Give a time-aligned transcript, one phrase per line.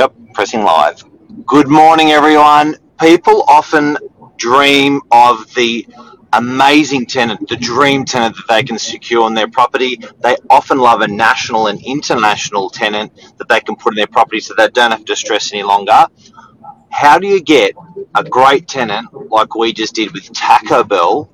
[0.00, 1.04] Yep, pressing live.
[1.46, 2.74] Good morning, everyone.
[2.98, 3.96] People often
[4.36, 5.86] dream of the
[6.32, 10.00] amazing tenant, the dream tenant that they can secure in their property.
[10.20, 14.40] They often love a national and international tenant that they can put in their property
[14.40, 16.08] so they don't have to stress any longer.
[16.90, 17.76] How do you get
[18.16, 21.30] a great tenant like we just did with Taco Bell?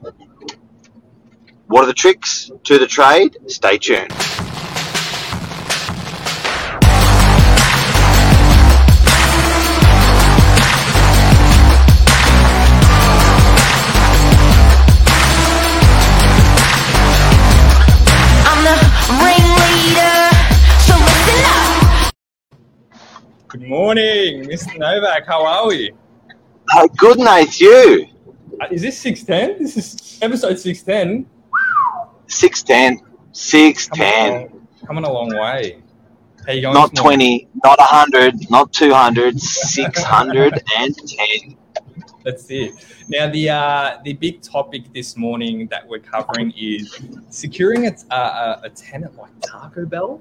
[1.66, 3.38] What are the tricks to the trade?
[3.46, 4.12] Stay tuned.
[23.80, 24.76] Morning, Mr.
[24.78, 25.26] Novak.
[25.26, 25.90] How are we?
[26.76, 28.06] Uh, good night, you.
[28.60, 29.62] Uh, Is this 610?
[29.62, 31.24] This is episode 610.
[32.26, 32.98] 610.
[32.98, 34.28] Coming 610.
[34.28, 35.80] along, coming a long way.
[36.46, 36.74] How you going?
[36.74, 41.56] Not 20, not 100, not 200, 610.
[42.22, 42.74] That's it.
[43.08, 47.00] Now, the uh, the big topic this morning that we're covering is
[47.30, 50.20] securing a, a, a tenant like Taco Bell.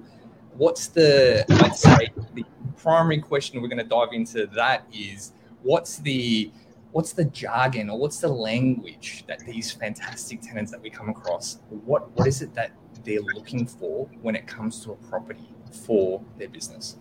[0.55, 2.45] What's the, I'd say, the
[2.79, 6.51] primary question we're going to dive into that is what's the
[6.91, 11.59] what's the jargon or what's the language that these fantastic tenants that we come across
[11.69, 12.71] what what is it that
[13.03, 15.49] they're looking for when it comes to a property
[15.85, 16.97] for their business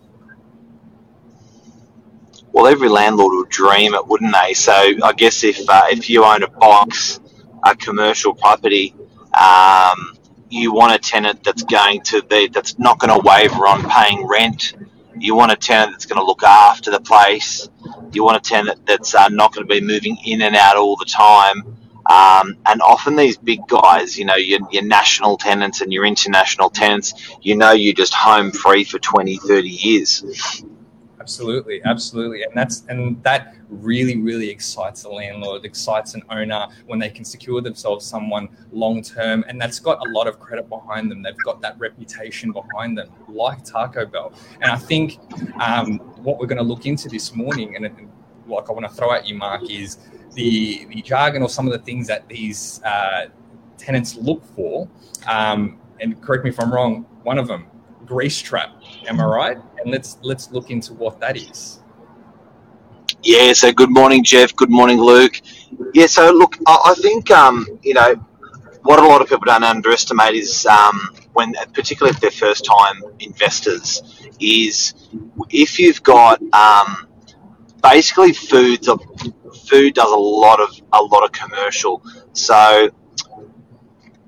[2.51, 4.53] Well, every landlord would dream it, wouldn't they?
[4.53, 7.19] So I guess if uh, if you own a box,
[7.65, 8.95] a commercial property,
[9.37, 10.17] um,
[10.49, 14.27] you want a tenant that's going to be that's not going to waver on paying
[14.27, 14.73] rent.
[15.19, 17.69] You want a tenant that's going to look after the place.
[18.11, 20.95] You want a tenant that's uh, not going to be moving in and out all
[20.95, 21.75] the time.
[22.09, 26.71] Um, and often these big guys, you know, your, your national tenants and your international
[26.71, 30.63] tenants, you know, you're just home free for 20, 30 years.
[31.29, 36.97] Absolutely, absolutely, and that's and that really, really excites a landlord, excites an owner when
[36.97, 41.11] they can secure themselves someone long term, and that's got a lot of credit behind
[41.11, 41.21] them.
[41.21, 44.33] They've got that reputation behind them, like Taco Bell.
[44.61, 45.19] And I think
[45.61, 48.09] um, what we're going to look into this morning, and, and
[48.47, 49.99] like I want to throw at you, Mark, is
[50.33, 53.27] the the jargon or some of the things that these uh,
[53.77, 54.89] tenants look for.
[55.27, 57.05] Um, and correct me if I'm wrong.
[57.21, 57.67] One of them,
[58.07, 58.78] grease trap.
[59.09, 59.57] Am I right?
[59.79, 61.79] And let's let's look into what that is.
[63.23, 64.55] Yeah, so good morning, Jeff.
[64.55, 65.41] Good morning, Luke.
[65.95, 68.13] Yeah, so look, I, I think, um, you know,
[68.83, 73.01] what a lot of people don't underestimate is um, when, particularly if they're first time
[73.19, 74.93] investors, is
[75.49, 77.07] if you've got um,
[77.81, 79.01] basically foods, of,
[79.67, 82.03] food does a lot of a lot of commercial.
[82.33, 82.89] So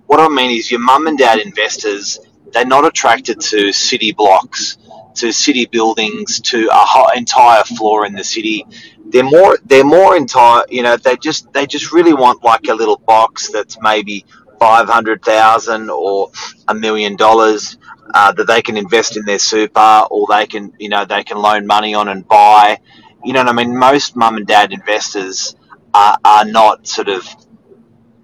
[0.07, 2.19] what I mean is your mum and dad investors,
[2.53, 4.77] they're not attracted to city blocks,
[5.15, 8.65] to city buildings, to a whole entire floor in the city.
[9.07, 12.73] They're more they're more entire you know, they just they just really want like a
[12.73, 14.25] little box that's maybe
[14.59, 16.31] five hundred thousand or
[16.67, 17.77] a million dollars
[18.13, 21.37] uh, that they can invest in their super or they can you know they can
[21.37, 22.79] loan money on and buy.
[23.23, 23.77] You know what I mean?
[23.77, 25.55] Most mum and dad investors
[25.93, 27.27] are, are not sort of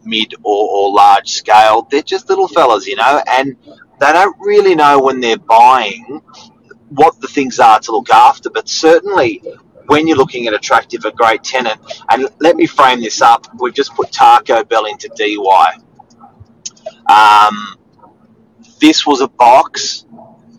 [0.03, 1.87] mid or, or large scale.
[1.89, 3.55] They're just little fellas, you know, and
[3.99, 6.21] they don't really know when they're buying
[6.89, 8.49] what the things are to look after.
[8.49, 9.41] But certainly,
[9.87, 13.47] when you're looking at attractive, a great tenant, and let me frame this up.
[13.59, 15.77] We've just put Taco Bell into DY.
[17.09, 17.75] Um,
[18.79, 20.05] this was a box.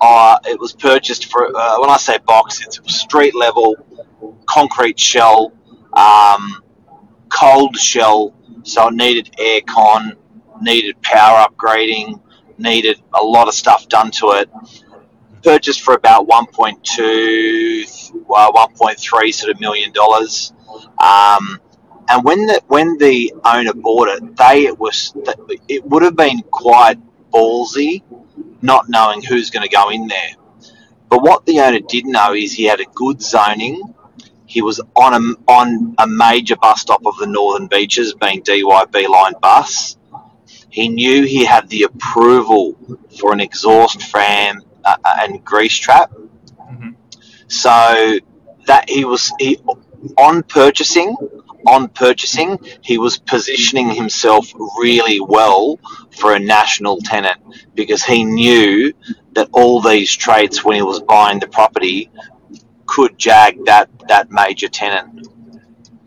[0.01, 1.55] Uh, it was purchased for.
[1.57, 3.77] Uh, when I say box, it's a street level,
[4.47, 5.53] concrete shell,
[5.93, 6.63] um,
[7.29, 8.35] cold shell.
[8.63, 10.17] So it needed aircon,
[10.61, 12.21] needed power upgrading,
[12.59, 14.51] needed a lot of stuff done to it.
[15.43, 20.53] Purchased for about 1.2, well, 1.3 sort of million dollars.
[20.99, 21.61] Um,
[22.09, 25.15] and when the when the owner bought it, they it was
[25.69, 26.99] it would have been quite
[27.33, 28.03] ballsy,
[28.63, 30.31] not knowing who's going to go in there.
[31.11, 33.83] But what the owner did know is he had a good zoning.
[34.47, 39.09] He was on a on a major bus stop of the Northern Beaches, being DYB
[39.09, 39.98] line bus.
[40.71, 42.77] He knew he had the approval
[43.19, 46.13] for an exhaust fan uh, and grease trap.
[46.71, 46.95] Mhm.
[47.49, 48.19] So
[48.67, 49.59] that he was he
[50.17, 51.17] on purchasing
[51.67, 55.79] on purchasing he was positioning himself really well
[56.11, 57.39] for a national tenant
[57.75, 58.93] because he knew
[59.33, 62.11] that all these traits when he was buying the property
[62.87, 65.29] could jag that that major tenant.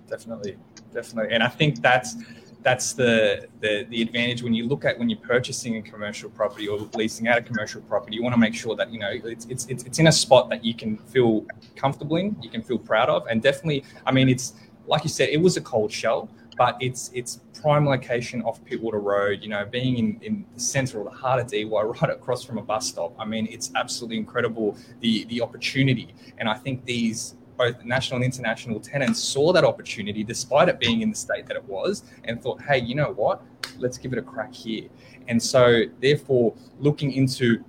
[0.09, 0.57] Definitely,
[0.93, 2.15] definitely, and I think that's
[2.63, 6.67] that's the, the the advantage when you look at when you're purchasing a commercial property
[6.67, 8.15] or leasing out a commercial property.
[8.15, 10.63] You want to make sure that you know it's it's it's, in a spot that
[10.63, 14.53] you can feel comfortable in, you can feel proud of, and definitely, I mean, it's
[14.87, 19.01] like you said, it was a cold shell, but it's it's prime location off Pittwater
[19.01, 19.39] Road.
[19.41, 21.63] You know, being in, in the centre or the heart of DY,
[22.01, 23.15] right across from a bus stop.
[23.17, 28.25] I mean, it's absolutely incredible the the opportunity, and I think these both national and
[28.25, 32.41] international tenants saw that opportunity, despite it being in the state that it was, and
[32.41, 33.43] thought, hey, you know what?
[33.77, 34.87] Let's give it a crack here.
[35.27, 37.63] And so, therefore, looking into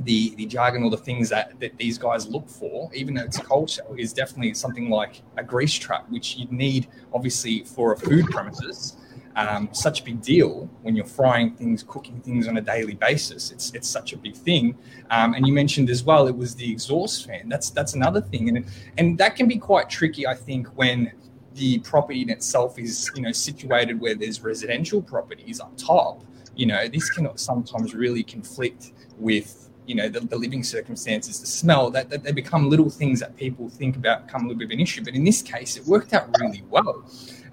[0.00, 3.38] the the jargon or the things that, that these guys look for, even though it's
[3.72, 8.26] shell, is definitely something like a grease trap, which you'd need obviously for a food
[8.26, 8.96] premises
[9.36, 13.50] um, such a big deal when you're frying things, cooking things on a daily basis.
[13.50, 14.76] It's it's such a big thing.
[15.10, 17.48] Um, and you mentioned as well, it was the exhaust fan.
[17.48, 18.66] That's that's another thing, and
[18.98, 21.12] and that can be quite tricky, I think, when
[21.54, 26.22] the property in itself is you know situated where there's residential properties up top.
[26.56, 31.46] You know, this can sometimes really conflict with you know the, the living circumstances, the
[31.46, 31.90] smell.
[31.90, 34.70] That, that they become little things that people think about become a little bit of
[34.70, 35.02] an issue.
[35.02, 37.04] But in this case, it worked out really well.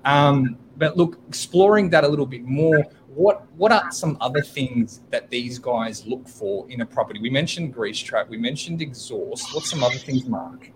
[0.06, 2.84] Um, but look, exploring that a little bit more,
[3.14, 7.20] what what are some other things that these guys look for in a property?
[7.22, 9.54] We mentioned grease trap, we mentioned exhaust.
[9.54, 10.72] What's some other things, Mark?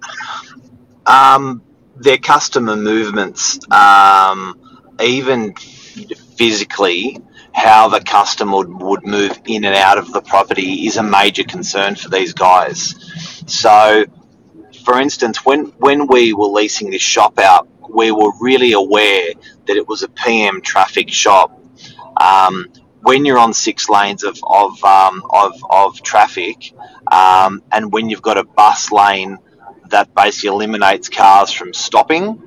[1.07, 1.63] Um,
[1.95, 4.59] their customer movements, um,
[5.01, 7.19] even physically,
[7.53, 11.95] how the customer would, move in and out of the property is a major concern
[11.95, 12.93] for these guys.
[13.47, 14.05] So,
[14.85, 19.33] for instance, when when we were leasing this shop out, we were really aware
[19.65, 21.59] that it was a PM traffic shop.
[22.21, 22.67] Um,
[23.01, 26.71] when you're on six lanes of of um, of, of traffic,
[27.11, 29.39] um, and when you've got a bus lane
[29.89, 32.41] that basically eliminates cars from stopping,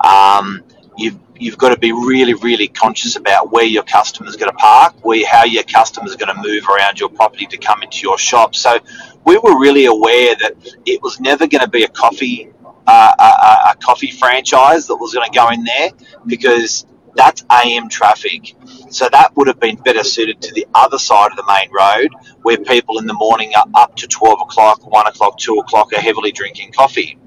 [0.00, 0.62] um,
[0.96, 5.04] you've you've got to be really really conscious about where your customers going to park,
[5.04, 8.54] where how your customers going to move around your property to come into your shop.
[8.56, 8.78] So
[9.26, 10.54] we were really aware that
[10.86, 12.50] it was never going to be a coffee
[12.86, 15.90] uh, a, a, coffee franchise that was going to go in there
[16.26, 16.86] because
[17.16, 18.54] that's AM traffic.
[18.90, 22.12] So that would have been better suited to the other side of the main road
[22.42, 26.00] where people in the morning are up to 12 o'clock, 1 o'clock, 2 o'clock are
[26.00, 27.18] heavily drinking coffee.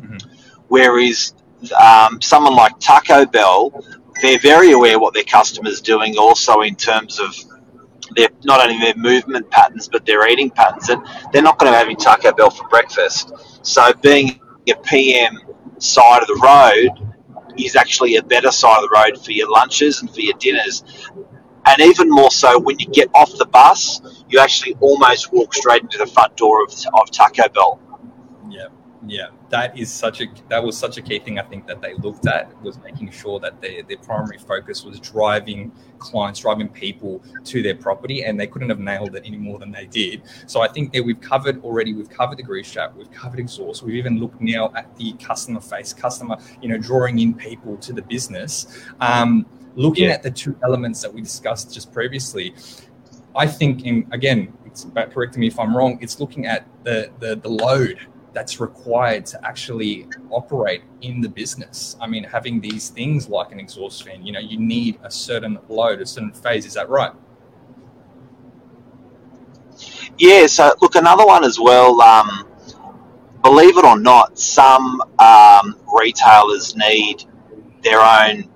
[0.00, 0.18] Mm-hmm.
[0.68, 1.34] Whereas
[1.82, 3.84] um, someone like Taco Bell,
[4.22, 7.34] they're very aware what their customers doing also in terms of
[8.16, 11.02] their not only their movement patterns but their eating patterns and
[11.32, 13.32] they're not going to be having Taco Bell for breakfast.
[13.62, 15.38] So being your PM
[15.78, 17.10] side of the road
[17.58, 20.84] is actually a better side of the road for your lunches and for your dinners.
[21.66, 25.82] And even more so, when you get off the bus, you actually almost walk straight
[25.82, 27.80] into the front door of, of Taco Bell.
[28.48, 28.68] Yeah,
[29.06, 31.94] yeah that is such a that was such a key thing I think that they
[31.94, 37.22] looked at was making sure that their their primary focus was driving clients, driving people
[37.44, 40.22] to their property, and they couldn't have nailed it any more than they did.
[40.46, 41.94] So I think that we've covered already.
[41.94, 42.96] We've covered the grease trap.
[42.96, 43.82] We've covered exhaust.
[43.82, 47.92] We've even looked now at the customer face, customer, you know, drawing in people to
[47.92, 48.82] the business.
[49.00, 50.14] Um, looking yeah.
[50.14, 52.54] at the two elements that we discussed just previously,
[53.36, 55.98] I think, in, again, it's correct me if I'm wrong.
[56.00, 57.98] It's looking at the the, the load
[58.32, 61.96] that's required to actually operate in the business.
[62.00, 65.58] I mean, having these things like an exhaust fan, you know, you need a certain
[65.68, 66.64] load, a certain phase.
[66.64, 67.12] Is that right?
[70.18, 70.46] Yeah.
[70.46, 72.00] So, look, another one as well.
[72.00, 72.46] Um,
[73.42, 77.24] believe it or not, some um, retailers need
[77.82, 78.48] their own.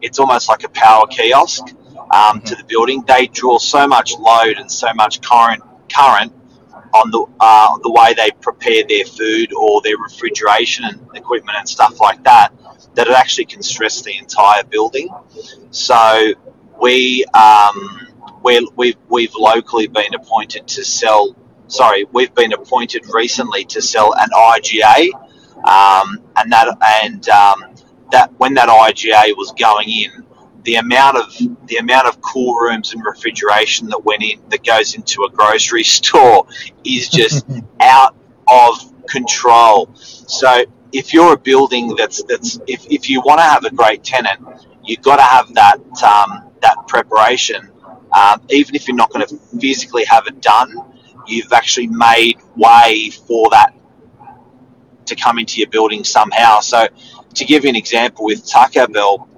[0.00, 2.38] It's almost like a power kiosk um, mm-hmm.
[2.40, 3.04] to the building.
[3.06, 5.62] They draw so much load and so much current
[5.92, 6.32] current
[6.94, 11.68] on the uh, the way they prepare their food or their refrigeration and equipment and
[11.68, 12.50] stuff like that,
[12.94, 15.08] that it actually can stress the entire building.
[15.70, 16.32] So
[16.80, 18.08] we um,
[18.44, 21.36] we we've we've locally been appointed to sell.
[21.68, 25.08] Sorry, we've been appointed recently to sell an IGA,
[25.64, 27.64] um, and that and um,
[28.12, 30.23] that when that IGA was going in,
[30.64, 34.94] the amount of the amount of cool rooms and refrigeration that went in that goes
[34.94, 36.46] into a grocery store
[36.84, 37.46] is just
[37.80, 38.16] out
[38.48, 39.90] of control.
[39.94, 44.02] So if you're a building that's that's if, if you want to have a great
[44.02, 44.40] tenant,
[44.84, 47.70] you've got to have that um, that preparation.
[48.12, 50.72] Um, even if you're not going to physically have it done,
[51.26, 53.74] you've actually made way for that
[55.06, 56.60] to come into your building somehow.
[56.60, 56.86] So,
[57.34, 59.28] to give you an example, with Taco Bell,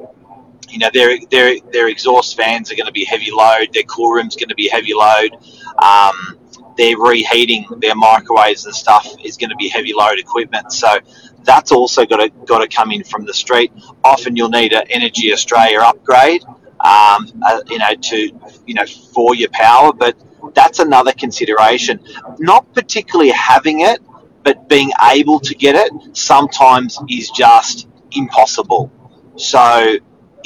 [0.70, 3.68] you know, their their their exhaust fans are going to be heavy load.
[3.72, 5.36] Their cool room's going to be heavy load.
[5.82, 6.38] Um,
[6.76, 10.72] their reheating, their microwaves and stuff is going to be heavy load equipment.
[10.72, 10.98] So
[11.44, 13.72] that's also got to got to come in from the street.
[14.04, 16.42] Often you'll need an Energy Australia upgrade
[16.80, 19.92] um, uh, you know, to you know for your power.
[19.92, 20.16] But
[20.54, 22.00] that's another consideration.
[22.38, 24.00] Not particularly having it,
[24.42, 28.92] but being able to get it sometimes is just impossible.
[29.36, 29.96] So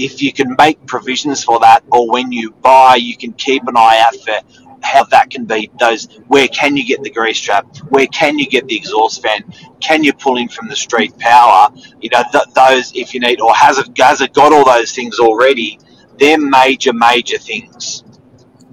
[0.04, 3.76] if you can make provisions for that, or when you buy, you can keep an
[3.76, 4.35] eye out for
[4.83, 7.66] how that can be those where can you get the grease trap?
[7.90, 9.45] Where can you get the exhaust fan?
[9.80, 11.71] Can you pull in from the street power?
[12.00, 14.92] You know th- those if you need or has it has it got all those
[14.92, 15.78] things already
[16.19, 18.04] they're major major things.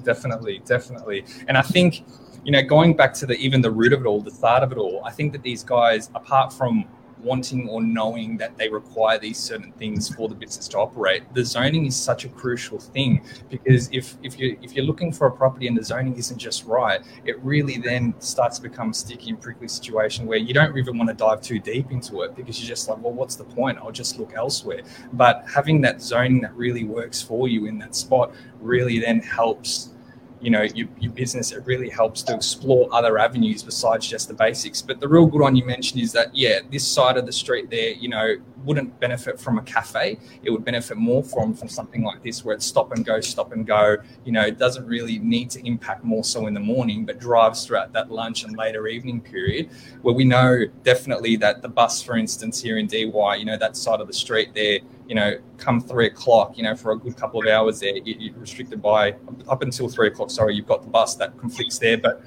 [0.04, 1.26] Definitely definitely.
[1.48, 2.06] And i think
[2.44, 4.72] you know going back to the even the root of it all the start of
[4.72, 6.86] it all i think that these guys apart from
[7.22, 11.24] wanting or knowing that they require these certain things for the business to operate.
[11.34, 15.28] The zoning is such a crucial thing because if if you if you're looking for
[15.28, 18.94] a property and the zoning isn't just right, it really then starts to become a
[18.94, 22.36] sticky and prickly situation where you don't even want to dive too deep into it
[22.36, 23.78] because you're just like, well, what's the point?
[23.80, 24.82] I'll just look elsewhere.
[25.14, 29.94] But having that zoning that really works for you in that spot really then helps
[30.42, 34.34] you know your, your business it really helps to explore other avenues besides just the
[34.34, 34.82] basics.
[34.82, 37.70] But the real good one you mentioned is that yeah this side of the street
[37.70, 38.36] there you know
[38.68, 42.54] wouldn't benefit from a cafe it would benefit more from from something like this where
[42.54, 43.96] it's stop and go stop and go
[44.26, 47.66] you know it doesn't really need to impact more so in the morning but drives
[47.66, 49.70] throughout that lunch and later evening period
[50.04, 53.00] where we know definitely that the bus for instance here in dy
[53.40, 56.76] you know that side of the street there you know, come three o'clock, you know,
[56.76, 59.16] for a good couple of hours there, you, are restricted by
[59.48, 60.30] up until three o'clock.
[60.30, 62.22] Sorry, you've got the bus that conflicts there, but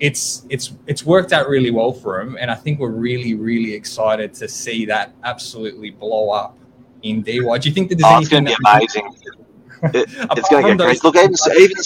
[0.00, 3.72] it's it's it's worked out really well for him, and I think we're really really
[3.72, 6.58] excited to see that absolutely blow up
[7.02, 7.58] in DY.
[7.58, 9.16] Do you think that there's oh, it's going to be amazing?
[9.94, 11.04] it, it's going to get great.
[11.04, 11.76] Look, even even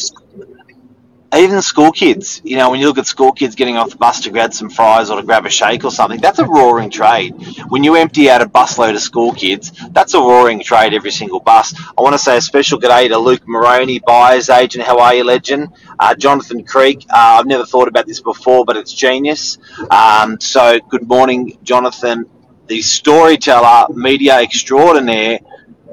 [1.35, 4.21] even school kids, you know, when you look at school kids getting off the bus
[4.23, 7.35] to grab some fries or to grab a shake or something, that's a roaring trade.
[7.69, 11.39] When you empty out a busload of school kids, that's a roaring trade every single
[11.39, 11.75] bus.
[11.97, 14.85] I want to say a special good day to Luke Moroney, buyer's agent.
[14.85, 15.69] How are you, legend?
[16.01, 17.07] Uh, Jonathan Creek.
[17.09, 19.59] Uh, I've never thought about this before, but it's genius.
[19.89, 22.29] Um, so, good morning, Jonathan,
[22.67, 25.39] the storyteller, media extraordinaire.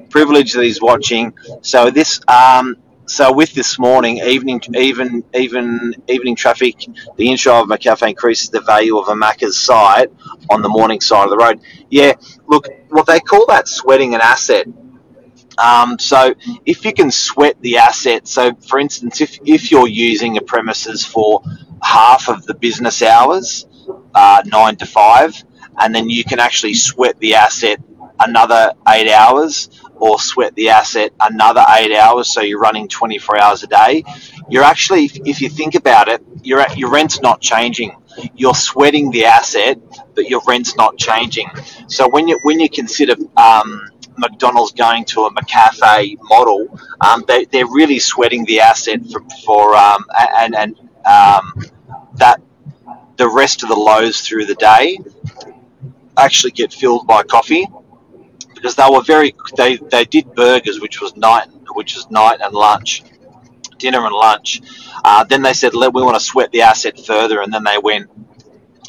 [0.09, 1.33] Privilege that he's watching.
[1.61, 2.21] So, this.
[2.27, 6.75] Um, so with this morning, evening, even, even, evening traffic,
[7.15, 10.11] the intro of McCafe increases the value of a Macca's site
[10.49, 11.61] on the morning side of the road.
[11.89, 12.13] Yeah,
[12.47, 14.67] look, what they call that sweating an asset.
[15.57, 16.35] Um, so
[16.65, 21.05] if you can sweat the asset, so for instance, if, if you're using a premises
[21.05, 21.41] for
[21.81, 23.65] half of the business hours,
[24.13, 25.41] uh, nine to five,
[25.79, 27.79] and then you can actually sweat the asset
[28.19, 33.63] another eight hours or sweat the asset another eight hours, so you're running 24 hours
[33.63, 34.03] a day,
[34.49, 37.95] you're actually, if you think about it, your your rent's not changing.
[38.35, 39.79] You're sweating the asset,
[40.15, 41.49] but your rent's not changing.
[41.87, 47.45] So when you when you consider um, McDonald's going to a McCafe model, um, they,
[47.45, 50.05] they're really sweating the asset for, for um,
[50.39, 51.53] and and um,
[52.15, 52.41] that
[53.17, 54.97] the rest of the lows through the day
[56.17, 57.67] actually get filled by coffee
[58.57, 62.53] because they were very they, they did burgers which was night which was night and
[62.53, 63.03] lunch
[63.77, 64.61] dinner and lunch.
[65.03, 67.77] Uh, then they said Let, we want to sweat the asset further and then they
[67.77, 68.09] went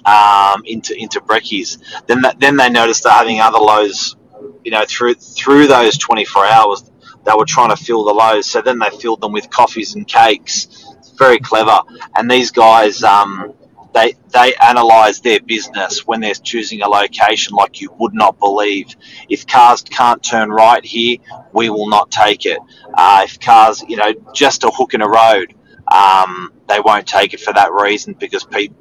[0.04, 1.78] um, into into brekkies.
[2.06, 4.16] Then that, then they noticed they're having other lows
[4.64, 6.90] you know through through those 24 hours
[7.24, 8.46] they were trying to fill the lows.
[8.46, 10.86] So then they filled them with coffees and cakes.
[11.18, 11.78] Very clever.
[12.16, 13.52] And these guys um,
[13.94, 18.88] they they analyze their business when they're choosing a location like you would not believe.
[19.28, 21.18] If cars can't turn right here,
[21.52, 22.58] we will not take it.
[22.94, 25.54] Uh, if cars, you know, just a hook in a road,
[25.92, 28.76] um, they won't take it for that reason because people.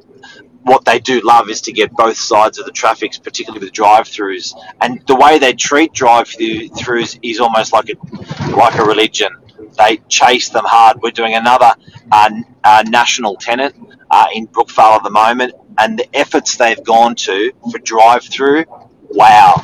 [0.63, 4.53] What they do love is to get both sides of the traffic, particularly with drive-throughs,
[4.81, 9.29] and the way they treat drive-throughs is almost like a like a religion.
[9.77, 11.01] They chase them hard.
[11.01, 11.73] We're doing another
[12.11, 12.29] uh,
[12.63, 13.75] uh, national tenant
[14.09, 18.65] uh, in Brookvale at the moment, and the efforts they've gone to for drive through,
[19.09, 19.61] wow.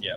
[0.00, 0.16] Yeah,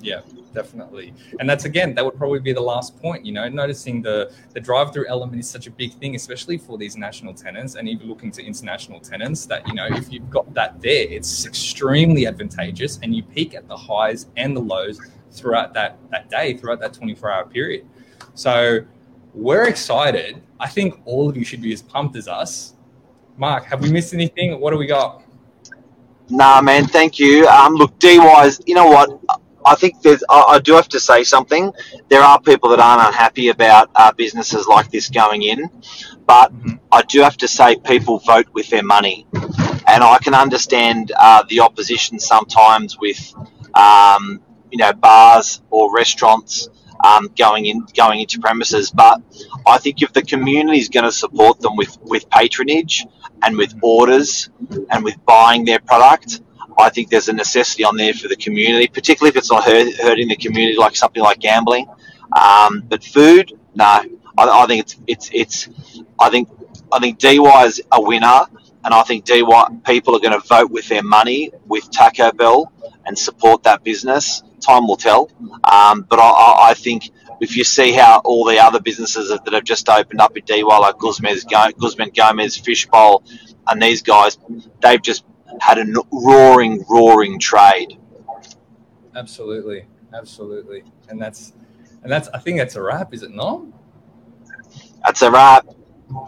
[0.00, 0.20] yeah,
[0.52, 1.14] definitely.
[1.40, 3.24] And that's again, that would probably be the last point.
[3.24, 6.76] You know, noticing the the drive through element is such a big thing, especially for
[6.76, 9.46] these national tenants, and even looking to international tenants.
[9.46, 13.66] That you know, if you've got that there, it's extremely advantageous, and you peak at
[13.68, 17.86] the highs and the lows throughout that that day, throughout that twenty four hour period.
[18.34, 18.80] So
[19.34, 20.42] we're excited.
[20.58, 22.74] I think all of you should be as pumped as us.
[23.36, 24.58] Mark, have we missed anything?
[24.60, 25.22] What do we got?
[26.28, 27.46] Nah, man, thank you.
[27.48, 29.20] Um, look, DY's, you know what?
[29.64, 31.72] I think there's, I, I, do have to say something.
[32.08, 35.70] There are people that aren't unhappy about uh, businesses like this going in,
[36.26, 36.76] but mm-hmm.
[36.90, 39.26] I do have to say people vote with their money.
[39.86, 43.34] And I can understand uh, the opposition sometimes with,
[43.74, 46.68] um, you know, bars or restaurants
[47.04, 48.90] um, going in going into premises.
[48.90, 49.20] But
[49.66, 53.04] I think if the community is going to support them with with patronage
[53.42, 54.50] and with orders
[54.90, 56.40] and with buying their product.
[56.78, 59.94] I think there's a necessity on there for the community, particularly if it's not hurt,
[59.96, 61.86] hurting the community like something like gambling.
[62.38, 64.04] Um, but food, no, I,
[64.38, 65.68] I think it's it's it's.
[66.18, 66.48] I think
[66.90, 68.46] I think DY is a winner,
[68.84, 72.72] and I think DY people are going to vote with their money with Taco Bell
[73.06, 74.42] and support that business.
[74.60, 75.30] Time will tell,
[75.64, 79.64] um, but I, I, think if you see how all the other businesses that have
[79.64, 83.24] just opened up in DY, like Guzman's, Guzman Gomez, Fishbowl,
[83.66, 84.38] and these guys,
[84.80, 85.24] they've just
[85.60, 87.98] had a roaring, roaring trade.
[89.16, 91.52] Absolutely, absolutely, and that's
[92.02, 92.28] and that's.
[92.28, 93.62] I think that's a wrap, is it not?
[95.04, 95.66] That's a wrap.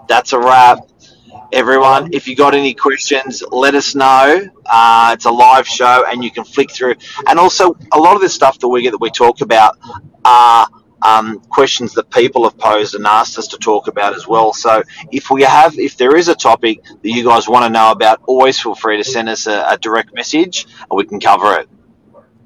[0.09, 0.89] That's a wrap.
[1.53, 4.49] Everyone, if you got any questions, let us know.
[4.67, 6.95] Uh, it's a live show, and you can flick through.
[7.27, 9.79] And also, a lot of the stuff that we get that we talk about
[10.25, 10.67] are
[11.05, 14.53] um, questions that people have posed and asked us to talk about as well.
[14.53, 17.91] So if we have, if there is a topic that you guys want to know
[17.91, 21.59] about, always feel free to send us a, a direct message and we can cover
[21.61, 21.69] it.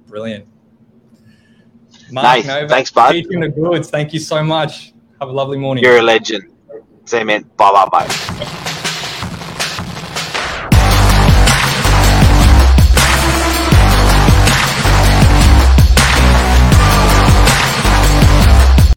[0.09, 0.47] Brilliant.
[2.11, 2.47] Mark Nice.
[2.68, 3.12] Thanks, bud.
[3.12, 3.90] Keeping the goods.
[3.90, 4.92] Thank you so much.
[5.21, 5.85] Have a lovely morning.
[5.85, 6.50] You're a legend.
[7.04, 7.50] See you, man.
[7.57, 8.27] Bye, bye, bye.